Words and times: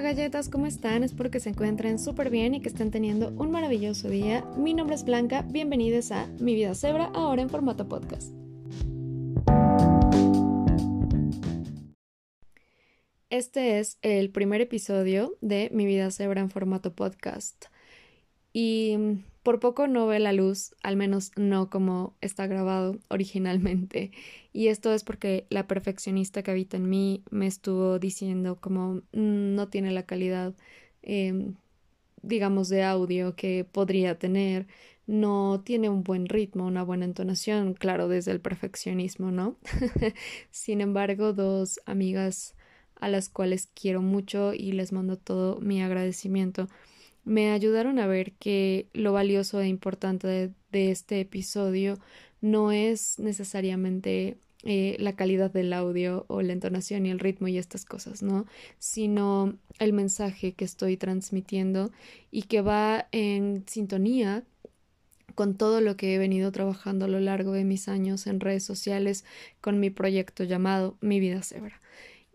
Galletas, 0.00 0.50
¿cómo 0.50 0.66
están? 0.66 1.04
Espero 1.04 1.30
que 1.30 1.40
se 1.40 1.48
encuentren 1.48 1.98
súper 1.98 2.28
bien 2.28 2.54
y 2.54 2.60
que 2.60 2.68
estén 2.68 2.90
teniendo 2.90 3.30
un 3.30 3.50
maravilloso 3.50 4.08
día. 4.10 4.44
Mi 4.56 4.74
nombre 4.74 4.94
es 4.94 5.04
Blanca, 5.04 5.42
bienvenidos 5.42 6.12
a 6.12 6.26
Mi 6.38 6.54
Vida 6.54 6.74
Zebra, 6.74 7.06
ahora 7.14 7.40
en 7.40 7.48
formato 7.48 7.88
podcast. 7.88 8.30
Este 13.30 13.78
es 13.78 13.98
el 14.02 14.30
primer 14.30 14.60
episodio 14.60 15.36
de 15.40 15.70
Mi 15.72 15.86
Vida 15.86 16.10
Zebra 16.10 16.42
en 16.42 16.50
formato 16.50 16.94
podcast. 16.94 17.66
Y 18.52 18.96
por 19.46 19.60
poco 19.60 19.86
no 19.86 20.08
ve 20.08 20.18
la 20.18 20.32
luz, 20.32 20.74
al 20.82 20.96
menos 20.96 21.30
no 21.36 21.70
como 21.70 22.16
está 22.20 22.48
grabado 22.48 22.98
originalmente. 23.08 24.10
Y 24.52 24.66
esto 24.66 24.92
es 24.92 25.04
porque 25.04 25.46
la 25.50 25.68
perfeccionista 25.68 26.42
que 26.42 26.50
habita 26.50 26.76
en 26.76 26.90
mí 26.90 27.22
me 27.30 27.46
estuvo 27.46 28.00
diciendo 28.00 28.60
como 28.60 28.94
mm, 29.12 29.54
no 29.54 29.68
tiene 29.68 29.92
la 29.92 30.02
calidad, 30.02 30.52
em, 31.02 31.54
digamos, 32.22 32.68
de 32.68 32.82
audio 32.82 33.36
que 33.36 33.64
podría 33.64 34.18
tener, 34.18 34.66
no 35.06 35.62
tiene 35.64 35.90
un 35.90 36.02
buen 36.02 36.26
ritmo, 36.26 36.66
una 36.66 36.82
buena 36.82 37.04
entonación, 37.04 37.74
claro, 37.74 38.08
desde 38.08 38.32
el 38.32 38.40
perfeccionismo, 38.40 39.30
¿no? 39.30 39.58
Sin 40.50 40.80
embargo, 40.80 41.32
dos 41.32 41.78
amigas 41.86 42.56
a 42.96 43.08
las 43.08 43.28
cuales 43.28 43.68
quiero 43.80 44.02
mucho 44.02 44.54
y 44.54 44.72
les 44.72 44.92
mando 44.92 45.16
todo 45.16 45.60
mi 45.60 45.82
agradecimiento 45.84 46.66
me 47.26 47.50
ayudaron 47.50 47.98
a 47.98 48.06
ver 48.06 48.32
que 48.34 48.88
lo 48.94 49.12
valioso 49.12 49.60
e 49.60 49.66
importante 49.66 50.26
de, 50.28 50.90
este 50.90 51.20
episodio 51.20 51.98
no 52.40 52.70
es 52.70 53.18
necesariamente 53.18 54.38
eh, 54.62 54.96
la 55.00 55.16
calidad 55.16 55.50
del 55.50 55.72
audio 55.72 56.24
o 56.28 56.40
la 56.42 56.52
entonación 56.52 57.04
y 57.04 57.10
el 57.10 57.18
ritmo 57.18 57.48
y 57.48 57.58
estas 57.58 57.84
cosas, 57.84 58.22
¿no? 58.22 58.46
Sino 58.78 59.58
el 59.78 59.92
mensaje 59.92 60.52
que 60.52 60.64
estoy 60.64 60.96
transmitiendo 60.96 61.90
y 62.30 62.42
que 62.42 62.60
va 62.60 63.08
en 63.10 63.64
sintonía 63.66 64.44
con 65.34 65.56
todo 65.56 65.80
lo 65.80 65.96
que 65.96 66.14
he 66.14 66.18
venido 66.18 66.52
trabajando 66.52 67.06
a 67.06 67.08
lo 67.08 67.18
largo 67.18 67.52
de 67.52 67.64
mis 67.64 67.88
años 67.88 68.26
en 68.26 68.38
redes 68.38 68.64
sociales 68.64 69.24
con 69.60 69.80
mi 69.80 69.90
proyecto 69.90 70.44
llamado 70.44 70.96
Mi 71.00 71.18
Vida 71.20 71.42
Zebra 71.42 71.80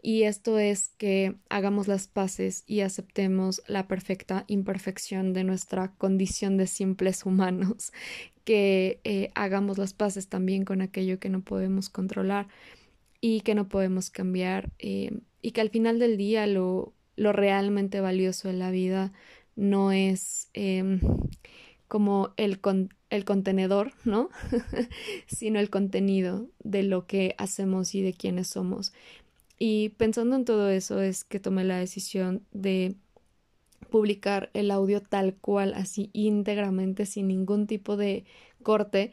y 0.02 0.24
esto 0.24 0.58
es 0.58 0.90
que 0.98 1.36
hagamos 1.50 1.88
las 1.88 2.08
paces 2.08 2.64
y 2.66 2.82
aceptemos 2.82 3.62
la 3.68 3.88
perfecta 3.88 4.46
imperfección 4.48 5.34
de 5.34 5.44
nuestra 5.44 5.94
condición 5.96 6.58
de 6.58 6.68
simples 6.68 7.26
humanos, 7.26 7.94
que 8.44 9.00
eh, 9.04 9.30
hagamos 9.36 9.78
las 9.78 9.94
paces 9.94 10.28
también 10.28 10.66
con 10.66 10.82
aquello 10.82 11.20
que 11.20 11.30
no 11.30 11.42
podemos 11.42 11.90
controlar 11.90 12.48
y 13.20 13.42
que 13.42 13.54
no 13.54 13.70
podemos 13.70 14.10
cambiar 14.10 14.72
eh, 14.80 15.20
y 15.42 15.52
que 15.52 15.62
al 15.62 15.70
final 15.70 16.00
del 16.00 16.18
día 16.18 16.48
lo, 16.48 16.94
lo 17.16 17.34
realmente 17.34 18.02
valioso 18.02 18.48
de 18.48 18.56
la 18.56 18.72
vida 18.72 19.14
no 19.56 19.92
es 19.92 20.50
em, 20.54 21.00
como 21.88 22.34
el, 22.38 22.60
el 23.10 23.26
contenedor, 23.26 23.94
¿no? 24.06 24.30
sino 25.28 25.60
el 25.60 25.70
contenido 25.70 26.48
de 26.64 26.84
lo 26.84 27.06
que 27.06 27.36
hacemos 27.38 27.94
y 27.94 28.02
de 28.02 28.14
quiénes 28.14 28.48
somos. 28.48 28.94
Y 29.64 29.90
pensando 29.90 30.36
en 30.36 30.44
todo 30.44 30.72
eso 30.72 31.04
es 31.04 31.24
que 31.24 31.40
tomé 31.40 31.64
la 31.64 31.78
decisión 31.78 32.44
de 32.52 32.96
publicar 33.92 34.50
el 34.56 34.72
audio 34.72 35.04
tal 35.04 35.36
cual, 35.36 35.76
así 35.76 36.10
íntegramente, 36.14 37.06
sin 37.06 37.28
ningún 37.28 37.68
tipo 37.68 37.96
de 37.96 38.26
corte, 38.64 39.12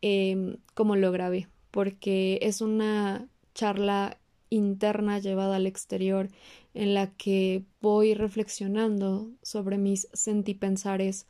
em, 0.00 0.58
como 0.74 0.94
lo 0.94 1.10
grabé, 1.10 1.48
porque 1.72 2.38
es 2.42 2.60
una 2.60 3.26
charla 3.54 4.18
interna 4.50 5.18
llevada 5.18 5.56
al 5.56 5.66
exterior 5.66 6.28
en 6.74 6.94
la 6.94 7.10
que 7.16 7.64
voy 7.80 8.14
reflexionando 8.14 9.32
sobre 9.42 9.78
mis 9.78 10.06
sentipensares 10.12 11.26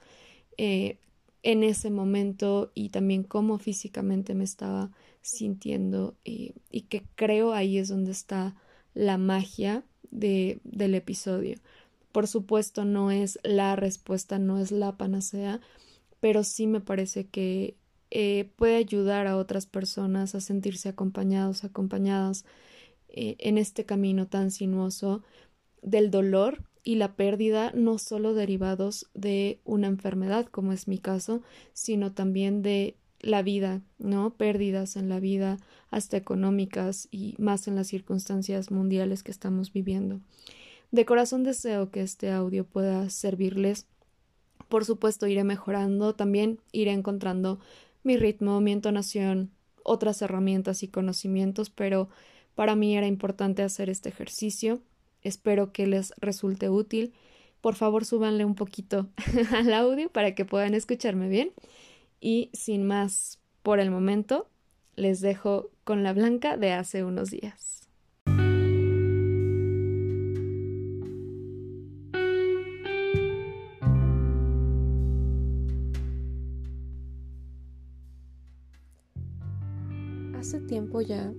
eh, 0.58 0.98
en 1.42 1.62
ese 1.62 1.90
momento 1.90 2.72
y 2.74 2.90
también 2.90 3.22
cómo 3.22 3.58
físicamente 3.58 4.34
me 4.34 4.44
estaba 4.44 4.90
sintiendo 5.20 6.16
y, 6.24 6.54
que 6.88 7.04
creo 7.14 7.52
ahí 7.52 7.78
es 7.78 7.88
donde 7.88 8.12
está 8.12 8.56
la 8.94 9.18
magia 9.18 9.84
de, 10.10 10.60
del 10.64 10.94
episodio. 10.94 11.58
Por 12.12 12.26
supuesto 12.26 12.84
no 12.84 13.10
es 13.10 13.38
la 13.42 13.76
respuesta, 13.76 14.38
no 14.38 14.58
es 14.58 14.72
la 14.72 14.96
panacea, 14.96 15.60
pero 16.20 16.42
sí 16.44 16.66
me 16.66 16.80
parece 16.80 17.26
que 17.26 17.76
eh, 18.10 18.50
puede 18.56 18.76
ayudar 18.76 19.26
a 19.26 19.36
otras 19.36 19.66
personas 19.66 20.34
a 20.34 20.40
sentirse 20.40 20.88
acompañados, 20.88 21.64
acompañadas 21.64 22.44
eh, 23.08 23.36
en 23.38 23.58
este 23.58 23.84
camino 23.84 24.26
tan 24.26 24.50
sinuoso 24.50 25.22
del 25.82 26.10
dolor 26.10 26.67
y 26.84 26.96
la 26.96 27.14
pérdida 27.14 27.72
no 27.74 27.98
solo 27.98 28.34
derivados 28.34 29.08
de 29.14 29.60
una 29.64 29.86
enfermedad 29.86 30.46
como 30.46 30.72
es 30.72 30.88
mi 30.88 30.98
caso, 30.98 31.42
sino 31.72 32.12
también 32.12 32.62
de 32.62 32.96
la 33.20 33.42
vida, 33.42 33.82
¿no? 33.98 34.34
Pérdidas 34.34 34.96
en 34.96 35.08
la 35.08 35.20
vida, 35.20 35.58
hasta 35.90 36.16
económicas 36.16 37.08
y 37.10 37.34
más 37.38 37.68
en 37.68 37.74
las 37.74 37.88
circunstancias 37.88 38.70
mundiales 38.70 39.22
que 39.22 39.30
estamos 39.30 39.72
viviendo. 39.72 40.20
De 40.90 41.04
corazón 41.04 41.42
deseo 41.42 41.90
que 41.90 42.00
este 42.00 42.30
audio 42.30 42.64
pueda 42.64 43.10
servirles. 43.10 43.86
Por 44.68 44.84
supuesto, 44.84 45.26
iré 45.26 45.44
mejorando, 45.44 46.14
también 46.14 46.60
iré 46.72 46.92
encontrando 46.92 47.58
mi 48.02 48.16
ritmo, 48.16 48.60
mi 48.60 48.72
entonación, 48.72 49.50
otras 49.82 50.22
herramientas 50.22 50.82
y 50.82 50.88
conocimientos, 50.88 51.70
pero 51.70 52.08
para 52.54 52.76
mí 52.76 52.96
era 52.96 53.06
importante 53.06 53.62
hacer 53.62 53.90
este 53.90 54.08
ejercicio. 54.08 54.80
Espero 55.22 55.72
que 55.72 55.86
les 55.86 56.12
resulte 56.18 56.68
útil. 56.68 57.12
Por 57.60 57.74
favor, 57.74 58.04
súbanle 58.04 58.44
un 58.44 58.54
poquito 58.54 59.08
al 59.52 59.72
audio 59.72 60.10
para 60.10 60.34
que 60.34 60.44
puedan 60.44 60.74
escucharme 60.74 61.28
bien. 61.28 61.52
Y 62.20 62.50
sin 62.52 62.86
más 62.86 63.40
por 63.62 63.80
el 63.80 63.90
momento, 63.90 64.48
les 64.96 65.20
dejo 65.20 65.70
con 65.84 66.02
la 66.02 66.12
blanca 66.12 66.56
de 66.56 66.72
hace 66.72 67.04
unos 67.04 67.30
días. 67.30 67.88
Hace 80.38 80.60
tiempo 80.60 81.00
ya 81.00 81.32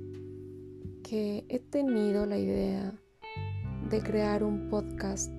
que 1.03 1.45
he 1.49 1.59
tenido 1.59 2.25
la 2.25 2.37
idea 2.37 2.93
de 3.89 4.01
crear 4.01 4.43
un 4.43 4.69
podcast 4.69 5.31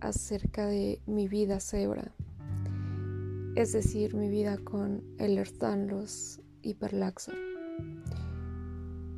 acerca 0.00 0.66
de 0.66 1.00
mi 1.06 1.28
vida 1.28 1.60
cebra 1.60 2.12
es 3.56 3.72
decir, 3.72 4.14
mi 4.14 4.28
vida 4.28 4.58
con 4.58 5.02
el 5.18 5.38
Ertanlos 5.38 6.42
hiperlaxo. 6.60 7.32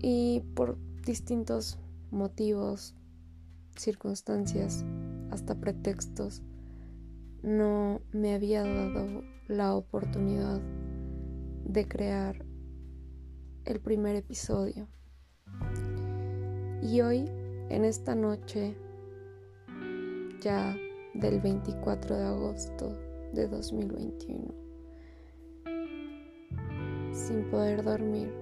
Y 0.00 0.44
por 0.54 0.78
distintos 1.04 1.76
motivos, 2.12 2.94
circunstancias, 3.76 4.84
hasta 5.32 5.56
pretextos, 5.56 6.42
no 7.42 8.00
me 8.12 8.32
había 8.32 8.62
dado 8.62 9.24
la 9.48 9.74
oportunidad 9.74 10.60
de 11.64 11.88
crear 11.88 12.46
el 13.64 13.80
primer 13.80 14.14
episodio. 14.14 14.86
Y 16.80 17.00
hoy, 17.00 17.28
en 17.70 17.84
esta 17.84 18.14
noche, 18.14 18.76
ya 20.40 20.76
del 21.14 21.40
24 21.40 22.16
de 22.16 22.24
agosto 22.24 22.96
de 23.32 23.48
2021 23.48 24.68
sin 27.18 27.44
poder 27.50 27.82
dormir 27.82 28.32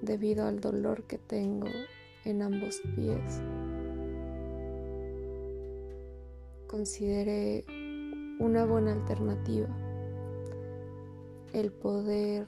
debido 0.00 0.46
al 0.46 0.60
dolor 0.60 1.04
que 1.04 1.18
tengo 1.18 1.68
en 2.24 2.42
ambos 2.42 2.80
pies. 2.96 3.40
Consideré 6.66 7.64
una 8.40 8.64
buena 8.64 8.92
alternativa 8.92 9.68
el 11.52 11.70
poder 11.70 12.46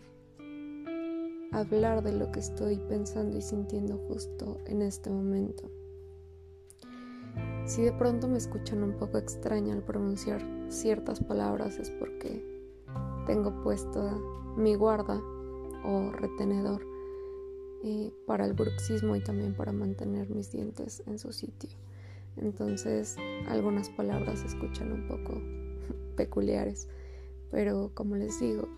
hablar 1.52 2.02
de 2.02 2.12
lo 2.12 2.32
que 2.32 2.40
estoy 2.40 2.78
pensando 2.88 3.36
y 3.36 3.42
sintiendo 3.42 3.98
justo 4.08 4.58
en 4.66 4.82
este 4.82 5.10
momento. 5.10 5.70
Si 7.66 7.80
de 7.80 7.92
pronto 7.92 8.28
me 8.28 8.36
escuchan 8.36 8.82
un 8.82 8.92
poco 8.98 9.16
extraña 9.16 9.72
al 9.72 9.82
pronunciar 9.82 10.42
ciertas 10.68 11.20
palabras 11.20 11.78
es 11.78 11.90
porque 11.90 12.44
tengo 13.26 13.62
puesta 13.62 14.14
mi 14.54 14.74
guarda 14.74 15.18
o 15.82 16.12
retenedor 16.12 16.86
eh, 17.82 18.12
para 18.26 18.44
el 18.44 18.52
bruxismo 18.52 19.16
y 19.16 19.20
también 19.20 19.54
para 19.54 19.72
mantener 19.72 20.28
mis 20.28 20.52
dientes 20.52 21.02
en 21.06 21.18
su 21.18 21.32
sitio. 21.32 21.70
Entonces 22.36 23.16
algunas 23.48 23.88
palabras 23.88 24.40
se 24.40 24.46
escuchan 24.48 24.92
un 24.92 25.08
poco 25.08 25.40
peculiares, 26.16 26.86
pero 27.50 27.92
como 27.94 28.16
les 28.16 28.40
digo, 28.40 28.68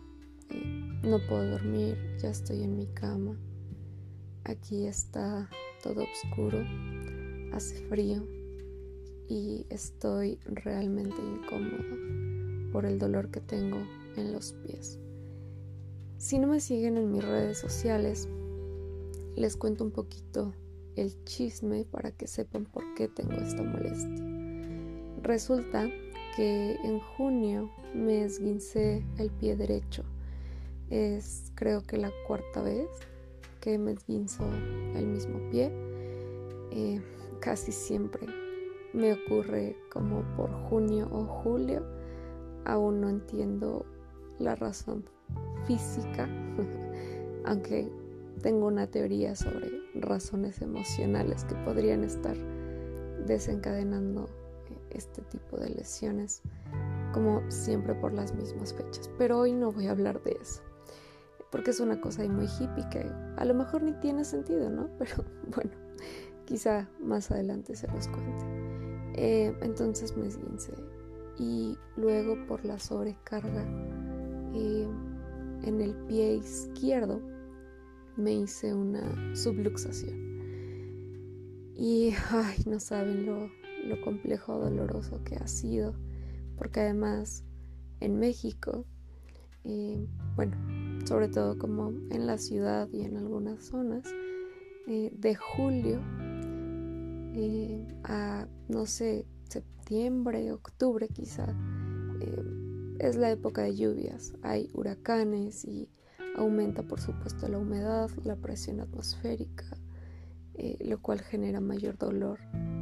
eh, 0.50 1.00
no 1.02 1.18
puedo 1.28 1.44
dormir, 1.50 1.98
ya 2.22 2.30
estoy 2.30 2.62
en 2.62 2.76
mi 2.76 2.86
cama. 2.86 3.36
Aquí 4.44 4.86
está 4.86 5.50
todo 5.82 6.04
oscuro, 6.04 6.60
hace 7.52 7.84
frío 7.88 8.35
y 9.28 9.67
estoy 9.70 10.38
realmente 10.46 11.17
incómoda 11.17 12.73
por 12.73 12.87
el 12.87 12.99
dolor 12.99 13.31
que 13.31 13.40
tengo 13.40 13.78
en 14.17 14.32
los 14.32 14.52
pies. 14.52 14.99
Si 16.19 16.38
no 16.38 16.46
me 16.46 16.61
siguen 16.61 16.96
en 16.96 17.11
mis 17.11 17.25
redes 17.25 17.58
sociales, 17.58 18.28
les 19.34 19.56
cuento 19.56 19.84
un 19.84 19.90
poquito 19.90 20.55
el 20.96 21.12
chisme 21.25 21.84
para 21.84 22.11
que 22.11 22.26
sepan 22.26 22.64
por 22.64 22.82
qué 22.94 23.08
tengo 23.08 23.32
esta 23.32 23.62
molestia. 23.62 24.25
Resulta 25.23 25.88
que 26.37 26.76
en 26.84 27.00
junio 27.00 27.70
me 27.94 28.25
esguincé 28.25 29.05
el 29.19 29.31
pie 29.31 29.56
derecho. 29.56 30.05
Es 30.88 31.52
creo 31.55 31.82
que 31.82 31.96
la 31.96 32.12
cuarta 32.26 32.62
vez 32.62 32.88
que 33.61 33.79
me 33.79 33.93
esguinzo 33.93 34.44
el 34.94 35.06
mismo 35.06 35.38
pie. 35.50 35.70
Eh, 36.70 37.00
casi 37.40 37.72
siempre 37.72 38.45
me 38.92 39.12
ocurre 39.12 39.76
como 39.92 40.22
por 40.36 40.50
junio 40.68 41.08
o 41.10 41.24
julio. 41.24 41.82
Aún 42.64 43.00
no 43.00 43.08
entiendo 43.08 43.86
la 44.38 44.54
razón 44.54 45.04
física, 45.66 46.28
aunque 47.44 47.90
tengo 48.42 48.66
una 48.66 48.86
teoría 48.86 49.34
sobre 49.34 49.70
razones 49.94 50.60
emocionales 50.60 51.44
que 51.44 51.54
podrían 51.56 52.04
estar 52.04 52.36
desencadenando 53.26 54.28
eh, 54.70 54.78
este 54.90 55.22
tipo 55.22 55.56
de 55.56 55.70
lesiones, 55.70 56.42
como 57.12 57.42
siempre 57.50 57.94
por 57.94 58.12
las 58.12 58.34
mismas 58.34 58.74
fechas. 58.74 59.10
Pero 59.18 59.38
hoy 59.38 59.52
no 59.52 59.72
voy 59.72 59.86
a 59.86 59.92
hablar 59.92 60.22
de 60.22 60.36
eso, 60.40 60.62
porque 61.50 61.70
es 61.70 61.80
una 61.80 62.00
cosa 62.00 62.24
muy 62.24 62.46
hippie 62.46 62.88
que 62.90 63.10
a 63.36 63.44
lo 63.44 63.54
mejor 63.54 63.82
ni 63.82 63.92
tiene 64.00 64.24
sentido, 64.24 64.70
¿no? 64.70 64.88
Pero 64.98 65.24
bueno, 65.54 65.70
quizá 66.44 66.88
más 67.00 67.30
adelante 67.30 67.74
se 67.74 67.88
los 67.88 68.08
cuente. 68.08 68.56
Eh, 69.16 69.54
entonces 69.62 70.16
me 70.16 70.26
esguincé 70.26 70.74
y 71.38 71.78
luego 71.96 72.36
por 72.46 72.64
la 72.64 72.78
sobrecarga 72.78 73.64
eh, 74.54 74.86
en 75.62 75.80
el 75.80 75.94
pie 76.06 76.36
izquierdo 76.36 77.20
me 78.16 78.34
hice 78.34 78.74
una 78.74 79.34
subluxación. 79.34 80.26
Y 81.74 82.14
ay, 82.30 82.56
no 82.66 82.78
saben 82.78 83.26
lo, 83.26 83.50
lo 83.84 84.00
complejo, 84.02 84.58
doloroso 84.58 85.22
que 85.24 85.36
ha 85.36 85.46
sido, 85.46 85.94
porque 86.56 86.80
además 86.80 87.44
en 88.00 88.19
México, 88.19 88.84
eh, 89.64 90.06
bueno, 90.36 90.56
sobre 91.06 91.28
todo 91.28 91.58
como 91.58 91.88
en 92.10 92.26
la 92.26 92.38
ciudad 92.38 92.88
y 92.92 93.02
en 93.02 93.16
algunas 93.16 93.64
zonas, 93.64 94.04
de 94.86 95.34
julio 95.34 96.00
eh, 97.36 97.86
a, 98.04 98.48
no 98.68 98.86
sé, 98.86 99.26
septiembre, 99.48 100.50
octubre 100.50 101.08
quizá, 101.08 101.54
es 102.98 103.16
la 103.16 103.30
época 103.30 103.62
de 103.62 103.76
lluvias, 103.76 104.32
hay 104.42 104.70
huracanes 104.72 105.64
y 105.64 105.90
Aumenta 106.36 106.82
por 106.82 107.00
supuesto 107.00 107.48
la 107.48 107.58
humedad, 107.58 108.10
la 108.24 108.36
presión 108.36 108.80
atmosférica, 108.80 109.64
eh, 110.54 110.76
lo 110.84 111.00
cual 111.00 111.22
genera 111.22 111.60
mayor 111.62 111.96
dolor 111.96 112.38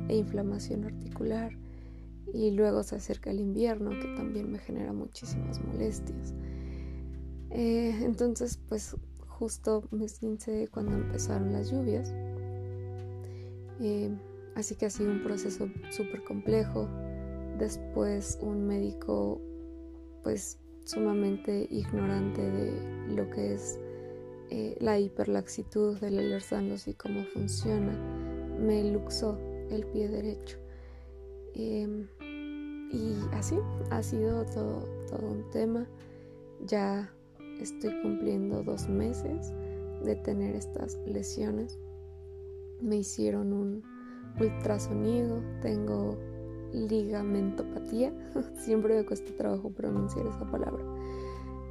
e 0.08 0.16
inflamación 0.16 0.84
articular. 0.84 1.52
Y 2.32 2.50
luego 2.50 2.82
se 2.82 2.96
acerca 2.96 3.30
el 3.30 3.38
invierno, 3.38 3.90
que 3.90 4.12
también 4.16 4.50
me 4.50 4.58
genera 4.58 4.92
muchísimas 4.92 5.62
molestias. 5.62 6.34
Eh, 7.50 7.96
entonces, 8.02 8.58
pues 8.68 8.96
justo 9.28 9.84
me 9.92 10.06
esquincé 10.06 10.66
cuando 10.72 10.96
empezaron 10.96 11.52
las 11.52 11.70
lluvias. 11.70 12.12
Eh, 13.80 14.10
así 14.54 14.76
que 14.76 14.86
ha 14.86 14.90
sido 14.90 15.10
un 15.10 15.22
proceso 15.22 15.68
súper 15.90 16.22
complejo. 16.24 16.88
Después 17.58 18.38
un 18.40 18.66
médico 18.66 19.40
pues 20.22 20.58
sumamente 20.84 21.66
ignorante 21.70 22.42
de 22.42 23.14
lo 23.14 23.28
que 23.30 23.54
es 23.54 23.78
eh, 24.50 24.76
la 24.80 24.98
hiperlaxitud 24.98 25.98
del 26.00 26.18
Ehlers-Danlos 26.18 26.86
y 26.88 26.94
cómo 26.94 27.24
funciona, 27.24 27.92
me 28.60 28.84
luxó 28.84 29.38
el 29.70 29.86
pie 29.86 30.08
derecho. 30.08 30.58
Em, 31.54 32.08
y 32.90 33.14
así 33.32 33.56
ha 33.90 34.02
sido 34.02 34.44
todo, 34.46 34.84
todo 35.08 35.26
un 35.26 35.50
tema. 35.50 35.86
Ya 36.66 37.10
estoy 37.60 37.90
cumpliendo 38.02 38.62
dos 38.62 38.88
meses 38.88 39.52
de 40.04 40.16
tener 40.16 40.54
estas 40.54 40.98
lesiones. 41.06 41.78
Me 42.80 42.96
hicieron 42.96 43.52
un 43.52 43.93
ultrasonido, 44.40 45.40
tengo 45.62 46.16
ligamentopatía, 46.72 48.12
siempre 48.56 48.96
me 48.96 49.06
cuesta 49.06 49.34
trabajo 49.36 49.70
pronunciar 49.70 50.26
esa 50.26 50.50
palabra, 50.50 50.84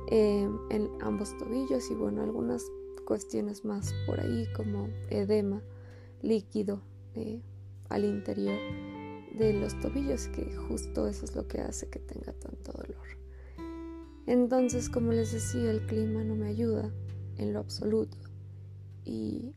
eh, 0.10 0.50
en 0.70 0.90
ambos 1.02 1.38
tobillos 1.38 1.90
y 1.90 1.96
bueno, 1.96 2.24
algunas 2.24 2.66
cuestiones 3.06 3.66
más 3.66 3.94
por 4.06 4.20
ahí 4.20 4.48
como 4.56 4.88
edema 5.10 5.62
líquido 6.22 6.82
eh, 7.16 7.42
al 7.90 8.06
interior 8.06 8.58
de 9.38 9.54
los 9.54 9.80
tobillos, 9.82 10.28
que 10.30 10.56
justo 10.56 11.08
eso 11.08 11.26
es 11.26 11.36
lo 11.36 11.48
que 11.48 11.62
hace 11.62 11.90
que 11.90 12.00
tenga 12.00 12.34
tanto 12.34 12.72
dolor. 12.72 13.08
Entonces, 14.26 14.90
como 14.90 15.12
les 15.12 15.34
decía, 15.34 15.70
el 15.70 15.86
clima 15.86 16.24
no 16.24 16.36
me 16.36 16.48
ayuda 16.48 16.90
en 17.38 17.54
lo 17.54 17.60
absoluto 17.60 18.18
y 19.04 19.54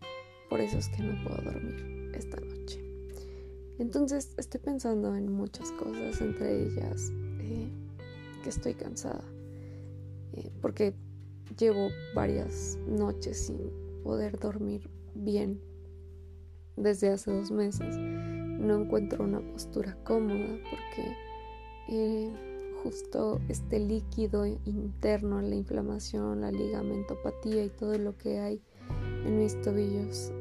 por 0.50 0.60
eso 0.60 0.78
es 0.78 0.88
que 0.88 1.02
no 1.02 1.22
puedo 1.22 1.42
dormir 1.42 2.10
esta 2.14 2.36
noche. 2.36 2.45
Entonces 3.78 4.34
estoy 4.38 4.60
pensando 4.60 5.14
en 5.14 5.30
muchas 5.32 5.70
cosas, 5.72 6.20
entre 6.20 6.62
ellas 6.62 7.12
eh, 7.40 7.68
que 8.42 8.48
estoy 8.48 8.74
cansada, 8.74 9.24
eh, 10.32 10.50
porque 10.62 10.94
llevo 11.58 11.88
varias 12.14 12.78
noches 12.88 13.46
sin 13.46 13.58
poder 14.02 14.38
dormir 14.38 14.88
bien 15.14 15.60
desde 16.76 17.10
hace 17.10 17.30
dos 17.30 17.50
meses. 17.50 17.96
No 17.96 18.82
encuentro 18.82 19.24
una 19.24 19.40
postura 19.40 19.96
cómoda 20.04 20.58
porque 20.70 21.14
eh, 21.88 22.32
justo 22.82 23.40
este 23.48 23.78
líquido 23.78 24.46
interno, 24.46 25.42
la 25.42 25.54
inflamación, 25.54 26.40
la 26.40 26.50
ligamentopatía 26.50 27.64
y 27.64 27.68
todo 27.68 27.98
lo 27.98 28.16
que 28.16 28.38
hay 28.38 28.62
en 29.26 29.38
mis 29.38 29.60
tobillos 29.60 30.32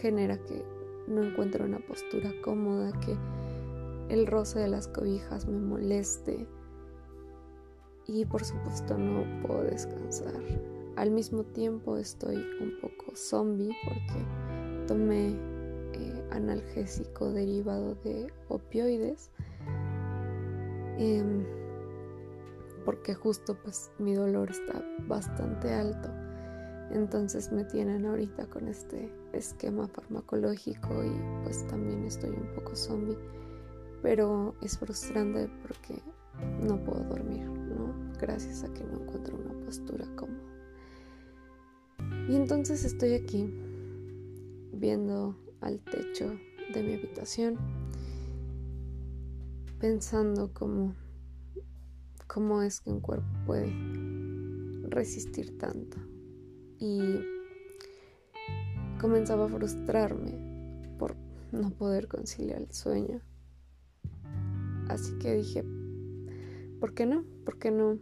genera 0.00 0.38
que 0.38 0.64
no 1.10 1.22
encuentro 1.22 1.64
una 1.64 1.80
postura 1.80 2.32
cómoda, 2.42 2.92
que 3.00 3.16
el 4.08 4.26
roce 4.26 4.60
de 4.60 4.68
las 4.68 4.88
cobijas 4.88 5.46
me 5.46 5.58
moleste 5.58 6.46
y 8.06 8.24
por 8.24 8.44
supuesto 8.44 8.96
no 8.98 9.24
puedo 9.46 9.62
descansar. 9.62 10.34
Al 10.96 11.10
mismo 11.10 11.44
tiempo 11.44 11.96
estoy 11.96 12.36
un 12.60 12.78
poco 12.80 13.14
zombie 13.14 13.74
porque 13.84 14.86
tomé 14.86 15.36
eh, 15.92 16.24
analgésico 16.30 17.30
derivado 17.30 17.94
de 18.04 18.32
opioides 18.48 19.30
em, 20.98 21.44
porque 22.84 23.14
justo 23.14 23.56
pues 23.62 23.92
mi 23.98 24.14
dolor 24.14 24.50
está 24.50 24.84
bastante 25.06 25.72
alto 25.72 26.10
entonces 26.92 27.52
me 27.52 27.64
tienen 27.64 28.04
ahorita 28.04 28.46
con 28.46 28.66
este 28.66 29.12
esquema 29.32 29.86
farmacológico 29.86 31.04
y 31.04 31.44
pues 31.44 31.66
también 31.68 32.04
estoy 32.04 32.30
un 32.30 32.52
poco 32.54 32.74
zombie. 32.74 33.16
Pero 34.02 34.54
es 34.60 34.78
frustrante 34.78 35.48
porque 35.62 36.02
no 36.66 36.82
puedo 36.82 37.04
dormir, 37.04 37.44
¿no? 37.44 37.94
Gracias 38.18 38.64
a 38.64 38.72
que 38.72 38.82
no 38.84 39.02
encuentro 39.02 39.36
una 39.36 39.54
postura 39.64 40.04
cómoda. 40.16 40.40
Y 42.28 42.34
entonces 42.34 42.84
estoy 42.84 43.14
aquí 43.14 43.48
viendo 44.72 45.36
al 45.60 45.80
techo 45.80 46.32
de 46.74 46.82
mi 46.82 46.94
habitación, 46.94 47.56
pensando 49.78 50.50
cómo, 50.52 50.94
cómo 52.26 52.62
es 52.62 52.80
que 52.80 52.90
un 52.90 53.00
cuerpo 53.00 53.28
puede 53.46 53.72
resistir 54.88 55.56
tanto 55.58 56.09
y 56.80 57.20
comenzaba 59.00 59.44
a 59.44 59.48
frustrarme 59.48 60.32
por 60.98 61.14
no 61.52 61.70
poder 61.70 62.08
conciliar 62.08 62.62
el 62.62 62.72
sueño. 62.72 63.20
Así 64.88 65.16
que 65.18 65.34
dije, 65.34 65.64
¿por 66.80 66.94
qué 66.94 67.06
no? 67.06 67.24
¿Por 67.44 67.58
qué 67.58 67.70
no 67.70 67.98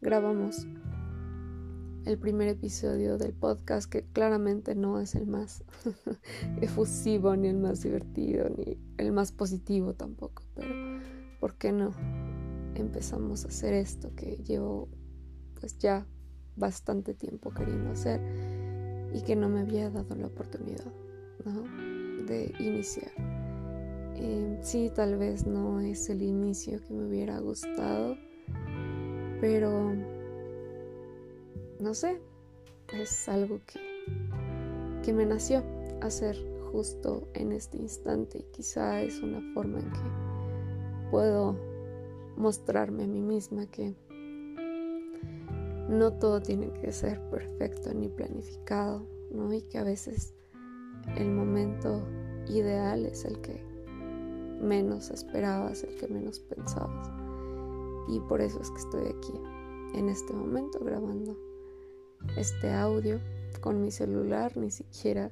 grabamos 0.00 0.66
el 2.06 2.18
primer 2.18 2.48
episodio 2.48 3.16
del 3.16 3.32
podcast 3.32 3.90
que 3.90 4.04
claramente 4.04 4.74
no 4.74 5.00
es 5.00 5.14
el 5.14 5.26
más 5.26 5.64
efusivo 6.60 7.34
ni 7.34 7.48
el 7.48 7.56
más 7.56 7.82
divertido 7.82 8.50
ni 8.50 8.78
el 8.98 9.12
más 9.12 9.32
positivo 9.32 9.94
tampoco, 9.94 10.42
pero 10.54 11.00
¿por 11.40 11.54
qué 11.54 11.72
no 11.72 11.92
empezamos 12.74 13.44
a 13.44 13.48
hacer 13.48 13.72
esto 13.72 14.14
que 14.14 14.36
llevo 14.44 14.88
pues 15.58 15.78
ya 15.78 16.06
bastante 16.56 17.14
tiempo 17.14 17.50
queriendo 17.52 17.90
hacer 17.90 18.20
y 19.12 19.22
que 19.22 19.36
no 19.36 19.48
me 19.48 19.60
había 19.60 19.90
dado 19.90 20.14
la 20.16 20.26
oportunidad 20.26 20.92
de 22.26 22.52
iniciar. 22.58 23.12
Eh, 24.16 24.58
sí, 24.62 24.90
tal 24.94 25.16
vez 25.16 25.46
no 25.46 25.80
es 25.80 26.08
el 26.08 26.22
inicio 26.22 26.80
que 26.86 26.94
me 26.94 27.06
hubiera 27.06 27.38
gustado, 27.40 28.16
pero 29.40 29.92
no 31.80 31.94
sé, 31.94 32.20
es 32.92 33.28
algo 33.28 33.60
que, 33.66 33.80
que 35.02 35.12
me 35.12 35.26
nació 35.26 35.62
hacer 36.00 36.36
justo 36.70 37.28
en 37.34 37.52
este 37.52 37.78
instante 37.78 38.38
y 38.38 38.52
quizá 38.52 39.02
es 39.02 39.20
una 39.20 39.40
forma 39.52 39.80
en 39.80 39.90
que 39.92 41.10
puedo 41.10 41.56
mostrarme 42.36 43.04
a 43.04 43.06
mí 43.06 43.20
misma 43.20 43.66
que 43.66 43.94
no 45.88 46.12
todo 46.12 46.40
tiene 46.40 46.72
que 46.72 46.92
ser 46.92 47.20
perfecto 47.30 47.92
ni 47.92 48.08
planificado, 48.08 49.06
¿no? 49.30 49.52
Y 49.52 49.62
que 49.62 49.78
a 49.78 49.84
veces 49.84 50.34
el 51.16 51.30
momento 51.30 52.02
ideal 52.48 53.04
es 53.06 53.24
el 53.24 53.40
que 53.40 53.62
menos 54.60 55.10
esperabas, 55.10 55.84
el 55.84 55.94
que 55.96 56.08
menos 56.08 56.40
pensabas. 56.40 57.10
Y 58.08 58.20
por 58.20 58.40
eso 58.40 58.60
es 58.60 58.70
que 58.70 58.78
estoy 58.78 59.06
aquí 59.06 59.40
en 59.94 60.08
este 60.08 60.32
momento 60.32 60.78
grabando 60.80 61.36
este 62.36 62.72
audio 62.72 63.20
con 63.60 63.80
mi 63.80 63.90
celular, 63.90 64.56
ni 64.56 64.70
siquiera 64.70 65.30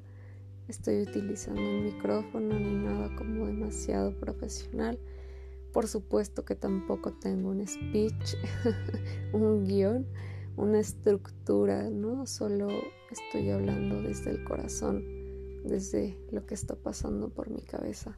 estoy 0.68 1.02
utilizando 1.02 1.60
un 1.60 1.84
micrófono 1.84 2.58
ni 2.58 2.74
nada 2.76 3.14
como 3.16 3.46
demasiado 3.46 4.18
profesional. 4.18 4.98
Por 5.72 5.88
supuesto 5.88 6.44
que 6.44 6.54
tampoco 6.54 7.12
tengo 7.12 7.50
un 7.50 7.66
speech, 7.66 8.36
un 9.32 9.64
guion, 9.64 10.06
una 10.56 10.80
estructura, 10.80 11.88
¿no? 11.90 12.26
Solo 12.26 12.68
estoy 13.10 13.50
hablando 13.50 14.02
desde 14.02 14.30
el 14.30 14.44
corazón, 14.44 15.04
desde 15.64 16.18
lo 16.30 16.44
que 16.46 16.54
está 16.54 16.76
pasando 16.76 17.28
por 17.30 17.50
mi 17.50 17.62
cabeza 17.62 18.16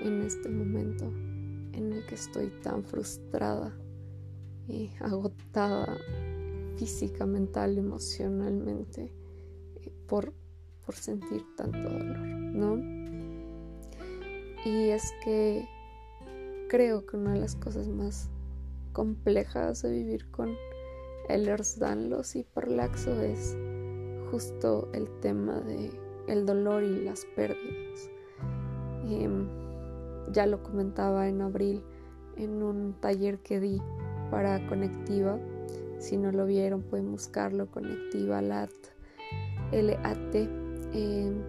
en 0.00 0.22
este 0.22 0.48
momento 0.48 1.04
en 1.72 1.92
el 1.92 2.06
que 2.06 2.14
estoy 2.14 2.48
tan 2.62 2.84
frustrada 2.84 3.76
y 4.66 4.90
agotada 5.00 5.96
física, 6.76 7.26
mental, 7.26 7.78
emocionalmente 7.78 9.12
eh, 9.82 9.92
por, 10.06 10.32
por 10.84 10.94
sentir 10.94 11.44
tanto 11.56 11.78
dolor, 11.78 12.18
¿no? 12.18 12.98
Y 14.64 14.90
es 14.90 15.12
que 15.24 15.66
creo 16.68 17.06
que 17.06 17.16
una 17.16 17.32
de 17.32 17.40
las 17.40 17.56
cosas 17.56 17.88
más 17.88 18.28
complejas 18.92 19.82
de 19.82 19.90
vivir 19.90 20.30
con 20.30 20.54
Ehlers-Danlos 21.28 22.36
y 22.36 22.44
Parlaxo 22.44 23.20
es 23.22 23.56
justo 24.30 24.88
el 24.92 25.08
tema 25.20 25.60
de 25.60 25.90
el 26.26 26.44
dolor 26.44 26.82
y 26.82 27.04
las 27.04 27.24
pérdidas. 27.36 28.10
Em, 29.08 29.48
ya 30.32 30.46
lo 30.46 30.62
comentaba 30.62 31.28
en 31.28 31.40
abril 31.40 31.82
en 32.36 32.62
un 32.62 32.94
taller 33.00 33.38
que 33.38 33.60
di 33.60 33.80
para 34.30 34.66
Conectiva. 34.68 35.38
Si 35.98 36.16
no 36.16 36.30
lo 36.30 36.46
vieron, 36.46 36.82
pueden 36.82 37.10
buscarlo, 37.10 37.70
Conectiva 37.70 38.42
LAT. 38.42 38.70
LAT. 39.72 40.34
Em, 40.92 41.42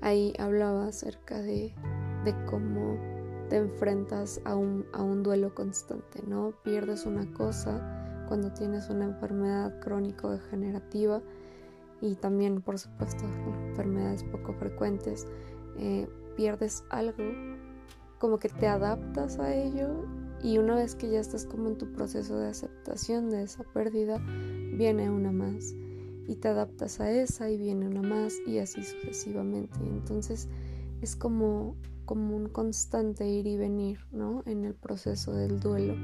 ahí 0.00 0.32
hablaba 0.38 0.88
acerca 0.88 1.40
de, 1.40 1.74
de 2.24 2.34
cómo 2.46 3.15
te 3.48 3.56
enfrentas 3.56 4.40
a 4.44 4.56
un, 4.56 4.86
a 4.92 5.02
un 5.02 5.22
duelo 5.22 5.54
constante, 5.54 6.22
¿no? 6.26 6.52
Pierdes 6.62 7.06
una 7.06 7.32
cosa 7.32 8.24
cuando 8.28 8.52
tienes 8.52 8.90
una 8.90 9.04
enfermedad 9.04 9.78
crónico-degenerativa 9.80 11.22
y 12.00 12.14
también, 12.16 12.60
por 12.60 12.78
supuesto, 12.78 13.24
enfermedades 13.68 14.24
poco 14.24 14.52
frecuentes. 14.54 15.26
Eh, 15.78 16.08
pierdes 16.36 16.84
algo, 16.90 17.24
como 18.18 18.38
que 18.38 18.48
te 18.48 18.66
adaptas 18.66 19.38
a 19.38 19.54
ello 19.54 20.04
y 20.42 20.58
una 20.58 20.76
vez 20.76 20.94
que 20.94 21.10
ya 21.10 21.20
estás 21.20 21.46
como 21.46 21.68
en 21.68 21.78
tu 21.78 21.92
proceso 21.92 22.38
de 22.38 22.48
aceptación 22.48 23.30
de 23.30 23.42
esa 23.42 23.64
pérdida, 23.64 24.18
viene 24.74 25.10
una 25.10 25.32
más 25.32 25.74
y 26.28 26.36
te 26.36 26.48
adaptas 26.48 27.00
a 27.00 27.10
esa 27.10 27.50
y 27.50 27.56
viene 27.56 27.86
una 27.86 28.02
más 28.02 28.34
y 28.46 28.58
así 28.58 28.82
sucesivamente. 28.82 29.78
Entonces 29.80 30.48
es 31.00 31.16
como, 31.16 31.76
como 32.06 32.36
un 32.36 32.48
constante 32.48 33.28
ir 33.28 33.46
y 33.46 33.56
venir, 33.56 33.98
¿no? 34.12 34.42
En 34.46 34.64
el 34.64 34.74
proceso 34.74 35.32
del 35.32 35.60
duelo. 35.60 35.94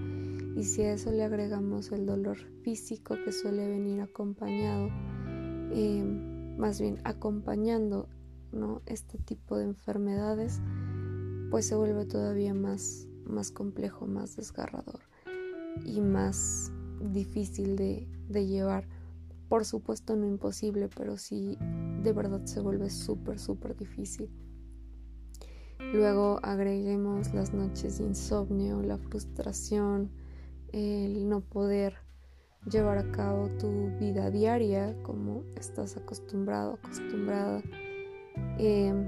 Y 0.57 0.65
si 0.65 0.83
a 0.83 0.93
eso 0.93 1.11
le 1.13 1.23
agregamos 1.23 1.93
el 1.93 2.05
dolor 2.05 2.37
físico 2.63 3.17
que 3.25 3.33
suele 3.33 3.67
venir 3.69 4.03
acompañado, 4.03 4.89
eh, 5.73 6.05
más 6.59 6.81
bien 6.81 6.99
acompañando 7.05 8.09
¿no? 8.51 8.83
este 8.85 9.19
tipo 9.19 9.57
de 9.57 9.65
enfermedades, 9.65 10.61
pues 11.51 11.67
se 11.67 11.77
vuelve 11.77 12.05
todavía 12.05 12.53
más, 12.53 13.07
más 13.25 13.51
complejo, 13.51 14.07
más 14.07 14.37
desgarrador 14.37 15.01
y 15.85 16.01
más 16.01 16.73
difícil 17.01 17.77
de, 17.77 18.09
de 18.29 18.47
llevar. 18.47 18.87
Por 19.49 19.65
supuesto 19.65 20.17
no 20.17 20.27
imposible, 20.27 20.89
pero 20.95 21.17
sí 21.17 21.57
de 22.03 22.13
verdad 22.13 22.45
se 22.45 22.61
vuelve 22.61 22.91
súper, 22.91 23.39
súper 23.39 23.77
difícil. 23.77 24.31
Luego 25.93 26.41
agreguemos 26.43 27.33
las 27.35 27.53
noches 27.53 27.99
de 27.99 28.05
insomnio, 28.05 28.83
la 28.83 28.99
frustración, 28.99 30.11
el 30.73 31.29
no 31.29 31.41
poder 31.41 31.97
llevar 32.71 32.99
a 32.99 33.11
cabo 33.13 33.49
tu 33.59 33.91
vida 33.99 34.31
diaria 34.31 34.97
como 35.03 35.43
estás 35.57 35.97
acostumbrado, 35.97 36.79
acostumbrada 36.83 37.63
Em, 38.59 39.07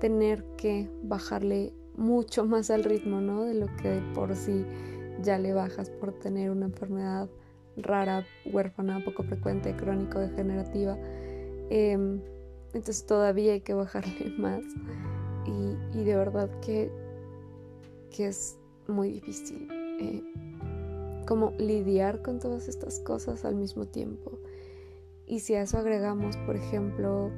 tener 0.00 0.44
que 0.56 0.88
bajarle 1.02 1.72
mucho 1.96 2.44
más 2.46 2.70
al 2.70 2.84
ritmo, 2.84 3.20
¿no? 3.20 3.44
De 3.44 3.54
lo 3.54 3.66
que 3.76 4.00
por 4.14 4.34
sí 4.34 4.64
ya 5.22 5.38
le 5.38 5.52
bajas 5.52 5.90
por 5.90 6.12
tener 6.12 6.50
una 6.50 6.66
enfermedad 6.66 7.28
rara, 7.76 8.24
huérfana, 8.46 9.04
poco 9.04 9.22
frecuente, 9.22 9.74
crónico, 9.76 10.18
degenerativa. 10.18 10.96
Em, 11.70 12.20
entonces 12.72 13.06
todavía 13.06 13.52
hay 13.52 13.60
que 13.60 13.74
bajarle 13.74 14.30
más. 14.38 14.62
Y, 15.46 16.04
de 16.04 16.16
verdad 16.16 16.50
que, 16.60 16.90
que 18.10 18.26
es 18.26 18.58
muy 18.88 19.10
difícil. 19.10 19.68
Eh, 20.00 20.22
como 21.26 21.52
lidiar 21.58 22.22
con 22.22 22.38
todas 22.38 22.68
estas 22.68 23.00
cosas 23.00 23.44
al 23.44 23.56
mismo 23.56 23.86
tiempo. 23.86 24.38
Y 25.26 25.40
si 25.40 25.54
a 25.54 25.62
eso 25.62 25.78
agregamos, 25.78 26.36
por 26.38 26.56
ejemplo, 26.56 27.30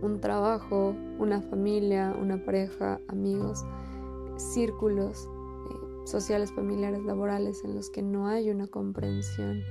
un 0.00 0.20
trabajo, 0.20 0.94
una 1.18 1.42
familia, 1.42 2.16
una 2.18 2.42
pareja, 2.44 2.98
amigos, 3.08 3.64
círculos 4.36 5.26
eh, 5.26 6.06
sociales, 6.06 6.50
familiares, 6.52 7.04
laborales 7.04 7.62
en 7.64 7.74
los 7.74 7.90
que 7.90 8.02
no 8.02 8.26
hay 8.26 8.50
una 8.50 8.66
comprensión 8.68 9.62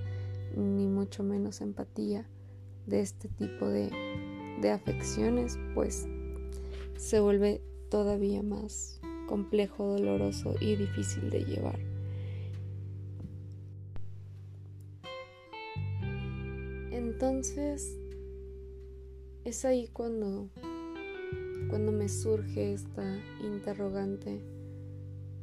ni 0.55 0.87
mucho 0.87 1.23
menos 1.23 1.61
empatía 1.61 2.27
de 2.85 3.01
este 3.01 3.27
tipo 3.29 3.67
de, 3.67 3.89
de 4.61 4.71
afecciones, 4.71 5.57
pues 5.73 6.07
se 6.97 7.19
vuelve 7.19 7.61
todavía 7.89 8.43
más 8.43 8.99
complejo, 9.27 9.85
doloroso 9.85 10.55
y 10.59 10.75
difícil 10.75 11.29
de 11.29 11.45
llevar. 11.45 11.79
Entonces, 16.91 17.97
es 19.43 19.65
ahí 19.65 19.87
cuando, 19.93 20.49
cuando 21.69 21.91
me 21.91 22.09
surge 22.09 22.73
esta 22.73 23.19
interrogante 23.41 24.41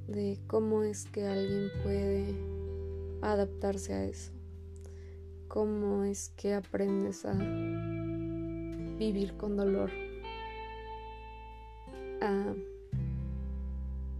de 0.09 0.39
cómo 0.47 0.83
es 0.83 1.07
que 1.07 1.27
alguien 1.27 1.71
puede 1.83 2.35
adaptarse 3.23 3.95
a 3.95 4.05
eso, 4.05 4.33
cómo 5.49 6.05
es 6.05 6.31
que 6.31 6.55
aprendes 6.55 7.25
a 7.25 7.33
vivir 8.99 9.37
con 9.37 9.57
dolor, 9.57 9.91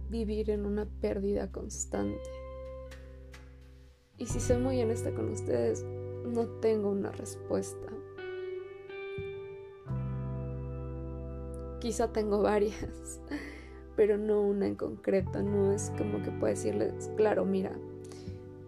vivir 0.09 0.49
en 0.49 0.65
una 0.65 0.85
pérdida 1.01 1.51
constante. 1.51 2.29
Y 4.17 4.27
si 4.27 4.39
soy 4.39 4.57
muy 4.57 4.81
honesta 4.81 5.13
con 5.13 5.29
ustedes, 5.29 5.83
no 6.25 6.47
tengo 6.61 6.89
una 6.89 7.11
respuesta. 7.11 7.87
Quizá 11.79 12.11
tengo 12.11 12.41
varias, 12.41 13.19
pero 13.95 14.17
no 14.17 14.41
una 14.41 14.67
en 14.67 14.75
concreto. 14.75 15.43
No 15.43 15.73
es 15.73 15.91
como 15.97 16.23
que 16.23 16.31
pueda 16.31 16.53
decirles, 16.53 17.11
claro, 17.17 17.45
mira, 17.45 17.73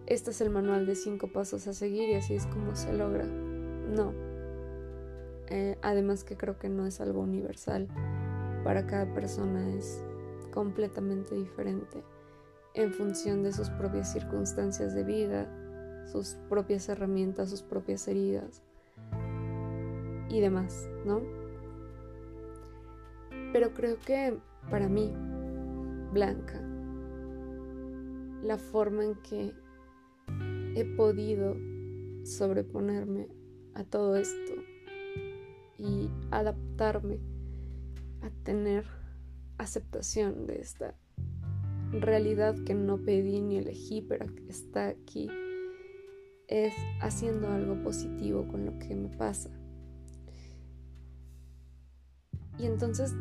este 0.06 0.30
es 0.30 0.40
el 0.40 0.50
manual 0.50 0.86
de 0.86 0.94
cinco 0.94 1.28
pasos 1.28 1.66
a 1.66 1.72
seguir 1.72 2.08
y 2.10 2.14
así 2.14 2.34
es 2.34 2.46
como 2.46 2.76
se 2.76 2.92
logra. 2.92 3.24
No. 3.24 4.12
Eh, 5.50 5.78
además 5.80 6.24
que 6.24 6.36
creo 6.36 6.58
que 6.58 6.68
no 6.68 6.86
es 6.86 7.00
algo 7.00 7.20
universal. 7.20 7.88
Para 8.68 8.86
cada 8.86 9.06
persona 9.14 9.66
es 9.76 10.04
completamente 10.52 11.34
diferente 11.34 12.04
en 12.74 12.92
función 12.92 13.42
de 13.42 13.50
sus 13.50 13.70
propias 13.70 14.12
circunstancias 14.12 14.94
de 14.94 15.04
vida, 15.04 15.48
sus 16.12 16.34
propias 16.50 16.86
herramientas, 16.90 17.48
sus 17.48 17.62
propias 17.62 18.06
heridas 18.08 18.62
y 20.28 20.42
demás, 20.42 20.86
¿no? 21.06 21.22
Pero 23.54 23.72
creo 23.72 23.98
que 24.00 24.36
para 24.70 24.86
mí, 24.86 25.14
Blanca, 26.12 26.60
la 28.42 28.58
forma 28.58 29.02
en 29.02 29.14
que 29.22 29.54
he 30.74 30.84
podido 30.94 31.56
sobreponerme 32.22 33.28
a 33.72 33.84
todo 33.84 34.16
esto 34.16 34.52
y 35.78 36.10
adaptarme 36.30 37.18
a 38.22 38.30
tener 38.44 38.84
aceptación 39.58 40.46
de 40.46 40.60
esta 40.60 40.94
realidad 41.92 42.54
que 42.64 42.74
no 42.74 42.98
pedí 42.98 43.40
ni 43.40 43.56
elegí, 43.58 44.02
pero 44.02 44.26
que 44.34 44.48
está 44.48 44.88
aquí, 44.88 45.28
es 46.46 46.74
haciendo 47.00 47.48
algo 47.48 47.82
positivo 47.82 48.46
con 48.48 48.64
lo 48.64 48.78
que 48.78 48.94
me 48.94 49.08
pasa. 49.08 49.50
Y 52.58 52.66
entonces, 52.66 53.14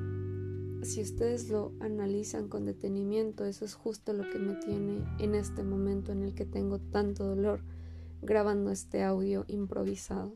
si 0.82 1.02
ustedes 1.02 1.50
lo 1.50 1.74
analizan 1.80 2.48
con 2.48 2.66
detenimiento, 2.66 3.46
eso 3.46 3.66
es 3.66 3.76
justo 3.76 4.14
lo 4.14 4.30
que 4.30 4.40
me 4.40 4.56
tiene 4.56 5.04
en 5.20 5.36
este 5.36 5.64
momento 5.64 6.12
en 6.12 6.24
el 6.24 6.34
que 6.34 6.46
tengo 6.46 6.80
tanto 6.80 7.26
dolor 7.26 7.62
grabando 8.22 8.72
este 8.72 9.04
audio 9.04 9.46
improvisado. 9.48 10.36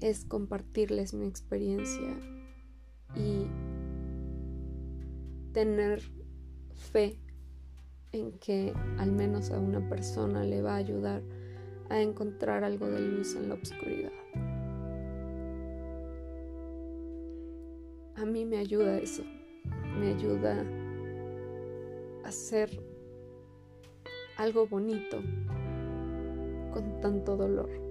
Es 0.00 0.24
compartirles 0.24 1.12
mi 1.12 1.26
experiencia 1.26 2.18
y 3.14 3.46
tener 5.52 6.00
fe 6.74 7.18
en 8.12 8.32
que 8.38 8.72
al 8.98 9.12
menos 9.12 9.50
a 9.50 9.58
una 9.58 9.86
persona 9.88 10.42
le 10.44 10.62
va 10.62 10.74
a 10.74 10.76
ayudar 10.76 11.22
a 11.90 12.00
encontrar 12.00 12.64
algo 12.64 12.88
de 12.88 13.00
luz 13.00 13.34
en 13.36 13.48
la 13.48 13.56
oscuridad. 13.56 14.12
A 18.16 18.24
mí 18.24 18.44
me 18.44 18.58
ayuda 18.58 18.98
eso, 18.98 19.24
me 19.98 20.14
ayuda 20.14 20.64
a 22.24 22.28
hacer 22.28 22.70
algo 24.36 24.66
bonito 24.66 25.18
con 26.72 27.00
tanto 27.00 27.36
dolor. 27.36 27.89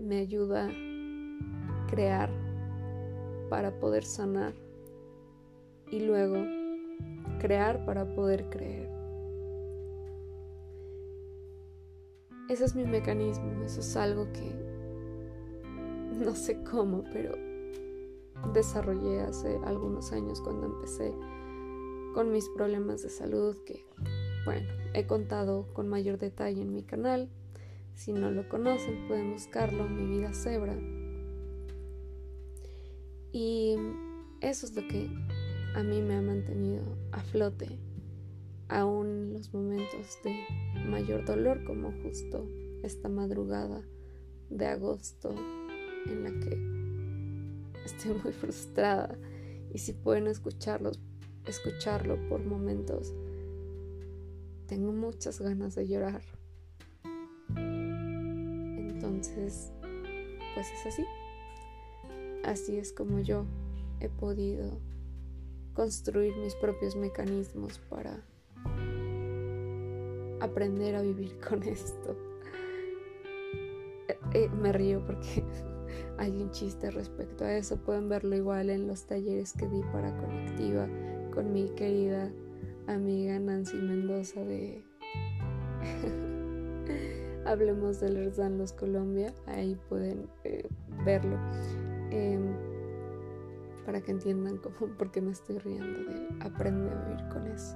Me 0.00 0.18
ayuda 0.18 0.70
crear 1.88 2.30
para 3.48 3.78
poder 3.78 4.04
sanar 4.04 4.54
y 5.90 6.00
luego 6.00 6.44
crear 7.40 7.84
para 7.84 8.14
poder 8.14 8.48
creer. 8.48 8.88
Ese 12.48 12.64
es 12.64 12.74
mi 12.74 12.84
mecanismo, 12.84 13.62
eso 13.64 13.80
es 13.80 13.96
algo 13.96 14.26
que 14.32 14.52
no 16.24 16.34
sé 16.34 16.62
cómo, 16.64 17.04
pero 17.12 17.32
desarrollé 18.54 19.20
hace 19.20 19.58
algunos 19.64 20.12
años 20.12 20.40
cuando 20.40 20.66
empecé 20.66 21.12
con 22.14 22.32
mis 22.32 22.48
problemas 22.48 23.02
de 23.02 23.10
salud 23.10 23.56
que, 23.64 23.84
bueno, 24.44 24.68
he 24.94 25.06
contado 25.06 25.66
con 25.74 25.88
mayor 25.88 26.18
detalle 26.18 26.62
en 26.62 26.72
mi 26.72 26.82
canal. 26.82 27.28
Si 28.00 28.14
no 28.14 28.30
lo 28.30 28.48
conocen, 28.48 29.06
pueden 29.08 29.32
buscarlo, 29.32 29.86
Mi 29.86 30.06
vida 30.06 30.32
cebra. 30.32 30.74
Y 33.30 33.76
eso 34.40 34.64
es 34.64 34.74
lo 34.74 34.88
que 34.88 35.10
a 35.74 35.82
mí 35.82 36.00
me 36.00 36.14
ha 36.14 36.22
mantenido 36.22 36.82
a 37.12 37.20
flote, 37.20 37.68
aún 38.68 39.06
en 39.06 39.32
los 39.34 39.52
momentos 39.52 40.18
de 40.24 40.34
mayor 40.88 41.26
dolor, 41.26 41.62
como 41.64 41.92
justo 42.02 42.48
esta 42.82 43.10
madrugada 43.10 43.82
de 44.48 44.64
agosto 44.64 45.34
en 46.06 46.24
la 46.24 46.30
que 46.40 47.84
estoy 47.84 48.14
muy 48.24 48.32
frustrada. 48.32 49.18
Y 49.74 49.78
si 49.78 49.92
pueden 49.92 50.26
escucharlo, 50.26 50.92
escucharlo 51.44 52.16
por 52.30 52.42
momentos, 52.42 53.12
tengo 54.68 54.90
muchas 54.90 55.38
ganas 55.38 55.74
de 55.74 55.86
llorar. 55.86 56.39
Entonces, 59.02 59.72
pues 60.54 60.70
es 60.70 60.86
así. 60.86 61.04
Así 62.44 62.76
es 62.76 62.92
como 62.92 63.20
yo 63.20 63.46
he 64.00 64.10
podido 64.10 64.78
construir 65.72 66.36
mis 66.36 66.54
propios 66.56 66.96
mecanismos 66.96 67.78
para 67.88 68.22
aprender 70.40 70.96
a 70.96 71.00
vivir 71.00 71.38
con 71.48 71.62
esto. 71.62 72.14
Eh, 74.08 74.18
eh, 74.34 74.48
me 74.50 74.70
río 74.70 75.02
porque 75.06 75.42
hay 76.18 76.32
un 76.32 76.50
chiste 76.50 76.90
respecto 76.90 77.44
a 77.44 77.54
eso. 77.54 77.78
Pueden 77.78 78.10
verlo 78.10 78.36
igual 78.36 78.68
en 78.68 78.86
los 78.86 79.06
talleres 79.06 79.54
que 79.54 79.66
di 79.66 79.80
para 79.94 80.14
Conectiva 80.18 80.86
con 81.32 81.54
mi 81.54 81.70
querida 81.70 82.30
amiga 82.86 83.38
Nancy 83.38 83.78
Mendoza 83.78 84.44
de 84.44 84.84
Hablemos 87.50 87.98
de 87.98 88.10
Los 88.10 88.72
Colombia. 88.72 89.34
Ahí 89.46 89.76
pueden 89.88 90.28
eh, 90.44 90.68
verlo. 91.04 91.36
Em, 92.12 92.54
para 93.84 94.00
que 94.00 94.12
entiendan 94.12 94.58
cómo, 94.58 94.76
por 94.98 95.10
qué 95.10 95.20
me 95.20 95.32
estoy 95.32 95.58
riendo 95.58 95.98
de 96.04 96.28
aprender 96.46 96.92
a 96.92 97.04
vivir 97.06 97.28
con 97.28 97.48
eso. 97.48 97.74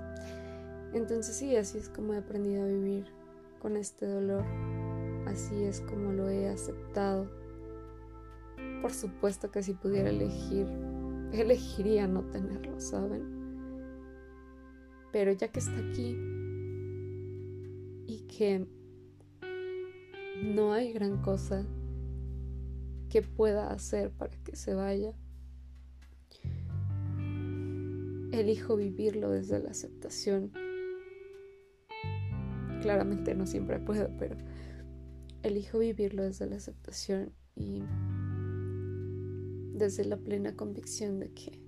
Entonces 0.92 1.34
sí, 1.34 1.56
así 1.56 1.78
es 1.78 1.88
como 1.88 2.14
he 2.14 2.18
aprendido 2.18 2.62
a 2.62 2.66
vivir 2.66 3.06
con 3.60 3.76
este 3.76 4.06
dolor, 4.06 4.44
así 5.26 5.64
es 5.64 5.80
como 5.80 6.12
lo 6.12 6.28
he 6.30 6.48
aceptado. 6.48 7.28
Por 8.80 8.92
supuesto 8.92 9.50
que 9.50 9.64
si 9.64 9.74
pudiera 9.74 10.10
elegir, 10.10 10.68
elegiría 11.32 12.06
no 12.06 12.22
tenerlo, 12.30 12.78
¿saben? 12.78 13.24
Pero 15.10 15.32
ya 15.32 15.48
que 15.48 15.58
está 15.58 15.76
aquí 15.78 16.16
y 18.06 18.20
que 18.28 18.68
no 20.42 20.72
hay 20.72 20.92
gran 20.92 21.22
cosa 21.22 21.64
que 23.08 23.22
pueda 23.22 23.70
hacer 23.70 24.10
para 24.10 24.36
que 24.42 24.56
se 24.56 24.74
vaya, 24.74 25.14
elijo 28.32 28.76
vivirlo 28.76 29.30
desde 29.30 29.60
la 29.60 29.70
aceptación. 29.70 30.52
Claramente 32.82 33.34
no 33.34 33.46
siempre 33.46 33.78
puedo, 33.78 34.10
pero 34.18 34.36
elijo 35.42 35.78
vivirlo 35.78 36.24
desde 36.24 36.46
la 36.46 36.56
aceptación 36.56 37.32
y 37.54 37.82
desde 39.74 40.04
la 40.04 40.16
plena 40.16 40.56
convicción 40.56 41.20
de 41.20 41.32
que 41.32 41.60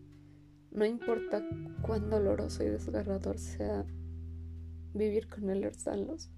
no 0.73 0.85
importa 0.85 1.47
cuán 1.83 2.11
doloroso 2.11 2.65
y 2.65 2.69
desgarrador 2.69 3.39
sea 3.39 3.87
vivir 4.93 5.29
con 5.29 5.49
el 5.51 5.65
Erzalos 5.65 6.31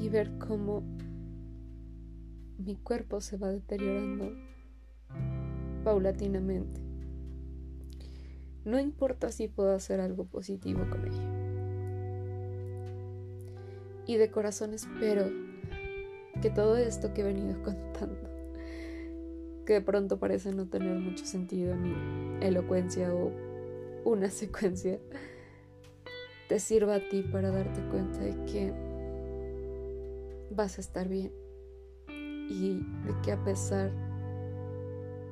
y 0.00 0.08
ver 0.08 0.38
cómo 0.38 0.82
mi 2.58 2.76
cuerpo 2.76 3.20
se 3.20 3.36
va 3.36 3.48
deteriorando 3.48 4.32
paulatinamente 5.84 6.90
no 8.64 8.78
importa 8.78 9.32
si 9.32 9.48
puedo 9.48 9.74
hacer 9.74 10.00
algo 10.00 10.24
positivo 10.26 10.84
con 10.90 11.06
ella. 11.06 11.28
Y 14.06 14.16
de 14.16 14.30
corazón 14.30 14.74
espero 14.74 15.30
que 16.42 16.50
todo 16.50 16.76
esto 16.76 17.14
que 17.14 17.22
he 17.22 17.24
venido 17.24 17.62
contando, 17.64 18.28
que 19.64 19.74
de 19.74 19.80
pronto 19.80 20.18
parece 20.18 20.52
no 20.52 20.66
tener 20.66 20.98
mucho 20.98 21.24
sentido 21.24 21.74
ni 21.74 22.44
elocuencia 22.44 23.14
o 23.14 23.32
una 24.04 24.30
secuencia, 24.30 24.98
te 26.48 26.60
sirva 26.60 26.96
a 26.96 27.08
ti 27.08 27.22
para 27.22 27.50
darte 27.50 27.80
cuenta 27.88 28.18
de 28.18 28.44
que 28.44 28.89
vas 30.60 30.76
a 30.76 30.82
estar 30.82 31.08
bien 31.08 31.32
y 32.06 32.74
de 33.06 33.14
que 33.22 33.32
a 33.32 33.42
pesar 33.42 33.90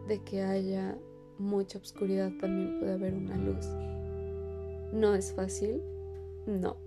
de 0.07 0.23
que 0.25 0.41
haya 0.41 0.97
mucha 1.39 1.79
oscuridad 1.79 2.33
también 2.41 2.79
puede 2.79 2.95
haber 2.95 3.13
una 3.13 3.37
luz. 3.37 3.67
¿No 4.95 5.15
es 5.15 5.35
fácil? 5.35 5.83
No, 6.47 6.79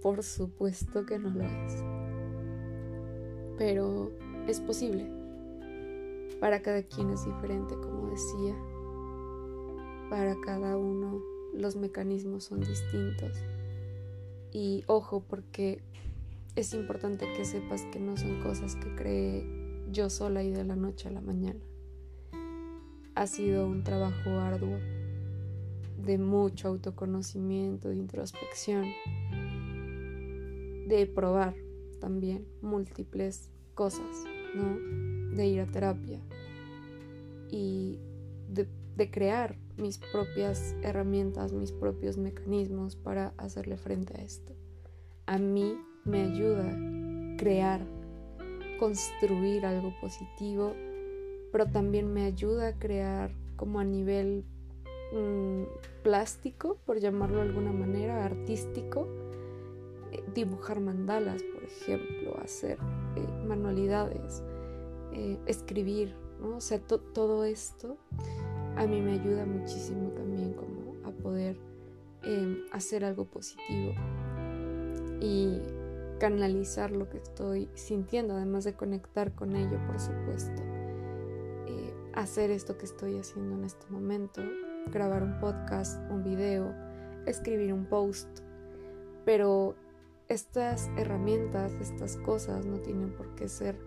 por 0.00 0.22
supuesto 0.22 1.04
que 1.04 1.18
no 1.18 1.28
lo 1.28 1.44
es. 1.44 1.84
Pero 3.58 4.10
es 4.48 4.58
posible. 4.60 5.10
Para 6.40 6.62
cada 6.62 6.82
quien 6.82 7.10
es 7.10 7.26
diferente, 7.26 7.74
como 7.74 8.08
decía. 8.08 8.54
Para 10.08 10.34
cada 10.40 10.78
uno 10.78 11.20
los 11.52 11.76
mecanismos 11.76 12.44
son 12.44 12.60
distintos. 12.60 13.36
Y 14.50 14.82
ojo, 14.86 15.22
porque 15.28 15.82
es 16.56 16.72
importante 16.72 17.26
que 17.36 17.44
sepas 17.44 17.82
que 17.92 18.00
no 18.00 18.16
son 18.16 18.40
cosas 18.42 18.76
que 18.76 18.94
cree 18.94 19.46
yo 19.92 20.10
sola 20.10 20.42
y 20.42 20.50
de 20.50 20.64
la 20.64 20.74
noche 20.74 21.08
a 21.08 21.12
la 21.12 21.20
mañana 21.20 21.60
ha 23.14 23.26
sido 23.26 23.66
un 23.66 23.84
trabajo 23.84 24.30
arduo 24.30 24.78
de 25.98 26.18
mucho 26.18 26.68
autoconocimiento, 26.68 27.88
de 27.88 27.96
introspección, 27.96 28.84
de 30.86 31.10
probar 31.14 31.54
también 32.00 32.46
múltiples 32.60 33.50
cosas, 33.74 34.24
¿no? 34.54 35.34
De 35.34 35.46
ir 35.46 35.60
a 35.60 35.66
terapia, 35.66 36.20
y 37.50 37.98
de, 38.48 38.68
de 38.96 39.10
crear 39.10 39.56
mis 39.76 39.98
propias 39.98 40.76
herramientas, 40.82 41.52
mis 41.52 41.72
propios 41.72 42.18
mecanismos 42.18 42.96
para 42.96 43.32
hacerle 43.38 43.76
frente 43.76 44.14
a 44.20 44.22
esto. 44.22 44.54
A 45.26 45.38
mí 45.38 45.78
me 46.06 46.22
ayuda 46.22 46.76
crear, 47.36 47.80
construir 48.78 49.66
algo 49.66 49.92
positivo, 50.00 50.74
pero 51.52 51.66
también 51.66 52.12
me 52.12 52.24
ayuda 52.24 52.68
a 52.68 52.78
crear 52.78 53.30
como 53.56 53.80
a 53.80 53.84
nivel 53.84 54.44
mm, 55.12 55.62
plástico, 56.02 56.78
por 56.86 56.98
llamarlo 56.98 57.36
de 57.36 57.42
alguna 57.42 57.72
manera, 57.72 58.24
artístico, 58.24 59.06
eh, 60.12 60.22
dibujar 60.34 60.80
mandalas, 60.80 61.42
por 61.42 61.64
ejemplo, 61.64 62.38
hacer 62.42 62.78
eh, 63.16 63.44
manualidades, 63.46 64.42
eh, 65.12 65.38
escribir, 65.46 66.14
¿no? 66.40 66.56
O 66.56 66.60
sea, 66.60 66.78
todo 66.78 67.44
esto 67.44 67.96
a 68.76 68.86
mí 68.86 69.00
me 69.00 69.12
ayuda 69.12 69.46
muchísimo 69.46 70.10
también 70.10 70.52
como 70.52 70.94
a 71.08 71.10
poder 71.10 71.56
em, 72.22 72.58
hacer 72.72 73.04
algo 73.04 73.24
positivo 73.24 73.94
y 75.20 75.58
canalizar 76.18 76.90
lo 76.90 77.08
que 77.08 77.18
estoy 77.18 77.68
sintiendo, 77.74 78.34
además 78.34 78.64
de 78.64 78.74
conectar 78.74 79.34
con 79.34 79.56
ello, 79.56 79.78
por 79.86 80.00
supuesto. 80.00 80.62
Eh, 81.66 81.94
hacer 82.14 82.50
esto 82.50 82.78
que 82.78 82.86
estoy 82.86 83.18
haciendo 83.18 83.54
en 83.56 83.64
este 83.64 83.86
momento, 83.90 84.42
grabar 84.92 85.22
un 85.22 85.38
podcast, 85.38 86.00
un 86.10 86.22
video, 86.22 86.74
escribir 87.26 87.72
un 87.72 87.86
post, 87.86 88.28
pero 89.24 89.74
estas 90.28 90.88
herramientas, 90.96 91.72
estas 91.80 92.16
cosas 92.18 92.66
no 92.66 92.78
tienen 92.80 93.14
por 93.14 93.34
qué 93.34 93.48
ser 93.48 93.78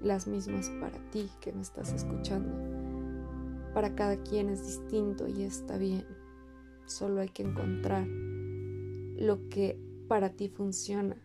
las 0.00 0.26
mismas 0.26 0.70
para 0.80 0.98
ti 1.10 1.30
que 1.40 1.52
me 1.52 1.62
estás 1.62 1.92
escuchando 1.92 2.84
para 3.74 3.94
cada 3.96 4.16
quien 4.22 4.48
es 4.48 4.64
distinto 4.64 5.26
y 5.26 5.42
está 5.42 5.76
bien. 5.76 6.06
Solo 6.86 7.20
hay 7.20 7.28
que 7.28 7.42
encontrar 7.42 8.06
lo 8.06 9.48
que 9.48 9.76
para 10.08 10.30
ti 10.30 10.48
funciona. 10.48 11.16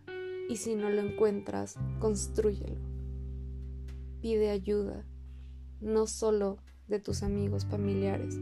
Y 0.49 0.57
si 0.57 0.75
no 0.75 0.89
lo 0.89 1.01
encuentras, 1.01 1.75
construyelo. 1.99 2.81
Pide 4.19 4.49
ayuda, 4.49 5.05
no 5.79 6.07
solo 6.07 6.57
de 6.87 6.99
tus 6.99 7.23
amigos 7.23 7.65
familiares, 7.65 8.37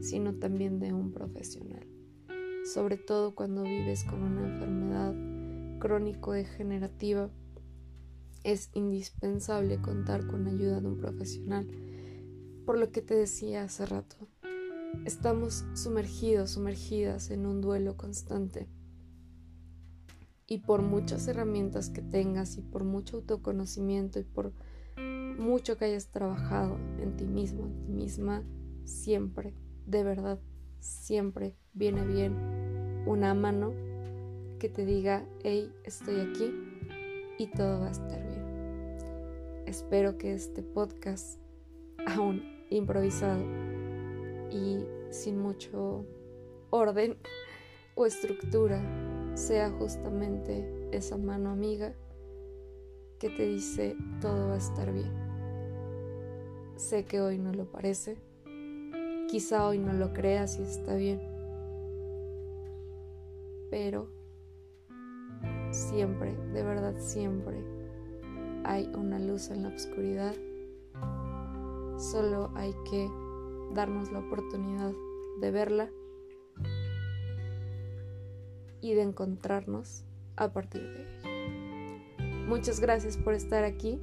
sino 0.00 0.34
también 0.34 0.78
de 0.78 0.94
un 0.94 1.12
profesional. 1.12 1.86
Sobre 2.64 2.96
todo 2.96 3.34
cuando 3.34 3.64
vives 3.64 4.04
con 4.04 4.22
una 4.22 4.46
enfermedad 4.46 5.14
crónico-degenerativa, 5.80 7.28
es 8.44 8.70
indispensable 8.72 9.82
contar 9.82 10.26
con 10.26 10.46
ayuda 10.46 10.80
de 10.80 10.86
un 10.86 10.96
profesional 10.96 11.66
por 12.64 12.78
lo 12.78 12.92
que 12.92 13.02
te 13.02 13.14
decía 13.14 13.64
hace 13.64 13.86
rato. 13.86 14.16
Estamos 15.06 15.64
sumergidos, 15.74 16.50
sumergidas 16.50 17.30
en 17.30 17.46
un 17.46 17.60
duelo 17.60 17.96
constante. 17.96 18.68
Y 20.50 20.58
por 20.58 20.80
muchas 20.80 21.28
herramientas 21.28 21.90
que 21.90 22.00
tengas 22.00 22.56
y 22.56 22.62
por 22.62 22.82
mucho 22.82 23.18
autoconocimiento 23.18 24.18
y 24.18 24.24
por 24.24 24.54
mucho 24.96 25.76
que 25.76 25.84
hayas 25.84 26.08
trabajado 26.08 26.78
en 27.00 27.16
ti 27.16 27.26
mismo, 27.26 27.66
en 27.66 27.82
ti 27.84 27.92
misma, 27.92 28.42
siempre, 28.84 29.54
de 29.84 30.04
verdad, 30.04 30.40
siempre 30.80 31.54
viene 31.74 32.06
bien 32.06 32.34
una 33.06 33.34
mano 33.34 33.74
que 34.58 34.70
te 34.70 34.86
diga, 34.86 35.24
hey, 35.44 35.70
estoy 35.84 36.20
aquí 36.20 36.52
y 37.38 37.46
todo 37.48 37.80
va 37.80 37.88
a 37.88 37.92
estar 37.92 38.26
bien. 38.26 39.66
Espero 39.66 40.16
que 40.16 40.32
este 40.32 40.62
podcast 40.62 41.38
aún 42.06 42.42
improvisado 42.70 43.44
y 44.50 44.82
sin 45.10 45.38
mucho 45.38 46.06
orden 46.70 47.18
o 47.94 48.06
estructura 48.06 48.82
sea 49.38 49.70
justamente 49.70 50.68
esa 50.90 51.16
mano 51.16 51.50
amiga 51.50 51.94
que 53.20 53.30
te 53.30 53.46
dice 53.46 53.96
todo 54.20 54.48
va 54.48 54.54
a 54.54 54.58
estar 54.58 54.92
bien. 54.92 55.12
Sé 56.74 57.04
que 57.04 57.20
hoy 57.20 57.38
no 57.38 57.52
lo 57.52 57.70
parece, 57.70 58.16
quizá 59.28 59.66
hoy 59.66 59.78
no 59.78 59.92
lo 59.92 60.12
creas 60.12 60.58
y 60.58 60.62
está 60.62 60.96
bien, 60.96 61.20
pero 63.70 64.08
siempre, 65.70 66.36
de 66.52 66.62
verdad 66.64 66.96
siempre, 66.98 67.62
hay 68.64 68.90
una 68.96 69.20
luz 69.20 69.50
en 69.50 69.62
la 69.62 69.68
oscuridad. 69.68 70.34
Solo 71.96 72.50
hay 72.54 72.74
que 72.90 73.08
darnos 73.72 74.10
la 74.10 74.18
oportunidad 74.18 74.92
de 75.40 75.50
verla 75.52 75.90
y 78.80 78.94
de 78.94 79.02
encontrarnos 79.02 80.04
a 80.36 80.52
partir 80.52 80.82
de 80.82 81.02
ella. 81.02 82.46
Muchas 82.46 82.80
gracias 82.80 83.16
por 83.16 83.34
estar 83.34 83.64
aquí. 83.64 84.00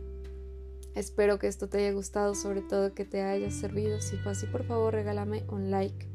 Espero 0.93 1.39
que 1.39 1.47
esto 1.47 1.67
te 1.67 1.79
haya 1.79 1.91
gustado, 1.91 2.35
sobre 2.35 2.61
todo 2.61 2.93
que 2.93 3.05
te 3.05 3.21
haya 3.21 3.51
servido. 3.51 4.01
Si 4.01 4.17
fue 4.17 4.31
así, 4.31 4.45
por 4.47 4.63
favor, 4.63 4.93
regálame 4.93 5.43
un 5.49 5.71
like. 5.71 6.07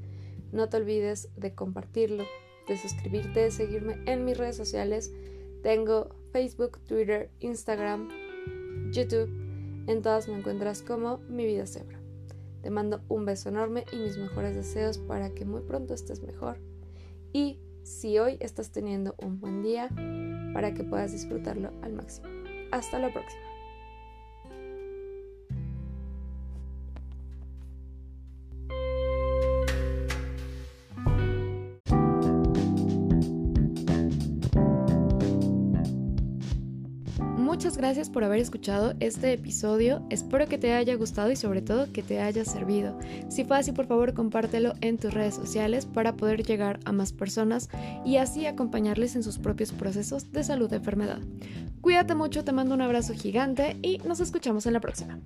No 0.53 0.69
te 0.69 0.79
olvides 0.79 1.29
de 1.37 1.55
compartirlo, 1.55 2.25
de 2.69 2.77
suscribirte, 2.77 3.41
de 3.41 3.51
seguirme 3.51 3.99
en 4.07 4.25
mis 4.25 4.39
redes 4.39 4.57
sociales. 4.57 5.13
Tengo 5.63 6.15
Facebook, 6.33 6.79
Twitter, 6.87 7.31
Instagram, 7.41 8.09
YouTube 8.93 9.29
en 9.87 10.03
todas 10.03 10.29
me 10.29 10.39
encuentras 10.39 10.83
como 10.83 11.19
mi 11.29 11.47
vida 11.47 11.67
cebra. 11.67 11.99
Te 12.63 12.71
mando 12.71 13.01
un 13.09 13.25
beso 13.25 13.49
enorme 13.49 13.85
y 13.93 13.97
mis 13.97 14.19
mejores 14.19 14.55
deseos 14.55 14.99
para 14.99 15.31
que 15.31 15.45
muy 15.45 15.63
pronto 15.63 15.95
estés 15.95 16.23
mejor. 16.23 16.59
Y 17.33 17.59
si 17.83 18.19
hoy 18.19 18.37
estás 18.41 18.71
teniendo 18.71 19.15
un 19.19 19.41
buen 19.41 19.63
día, 19.63 19.89
para 20.53 20.75
que 20.75 20.85
puedas 20.85 21.13
disfrutarlo 21.13 21.73
al 21.83 21.93
máximo. 21.93 22.29
Hasta 22.73 22.99
la 22.99 23.13
próxima. 23.13 23.50
Gracias 37.91 38.09
por 38.09 38.23
haber 38.23 38.39
escuchado 38.39 38.95
este 39.01 39.33
episodio. 39.33 40.01
Espero 40.11 40.47
que 40.47 40.59
te 40.59 40.75
haya 40.75 40.95
gustado 40.95 41.33
y 41.33 41.35
sobre 41.35 41.61
todo 41.61 41.93
que 41.93 42.05
te 42.05 42.21
haya 42.21 42.45
servido. 42.45 42.97
Si 43.29 43.43
fue 43.43 43.59
así, 43.59 43.73
por 43.73 43.89
favor, 43.89 44.15
compártelo 44.15 44.75
en 44.81 44.97
tus 44.97 45.13
redes 45.13 45.35
sociales 45.35 45.87
para 45.87 46.15
poder 46.15 46.45
llegar 46.45 46.79
a 46.85 46.93
más 46.93 47.13
personas 47.13 47.69
y 48.05 48.19
así 48.19 48.47
acompañarles 48.47 49.17
en 49.17 49.25
sus 49.25 49.39
propios 49.39 49.73
procesos 49.73 50.31
de 50.31 50.45
salud 50.45 50.71
de 50.71 50.77
enfermedad. 50.77 51.19
Cuídate 51.81 52.15
mucho, 52.15 52.45
te 52.45 52.53
mando 52.53 52.77
un 52.77 52.83
abrazo 52.83 53.13
gigante 53.13 53.77
y 53.83 53.99
nos 54.07 54.21
escuchamos 54.21 54.67
en 54.67 54.75
la 54.75 54.81
próxima. 54.81 55.19